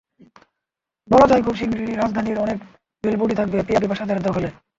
[1.09, 2.57] বলা যায়, খুব শিগগিরই রাজধানীর অনেক
[3.03, 4.49] বিলবোর্ডই থাকবে পিয়া বিপাশার দখলে।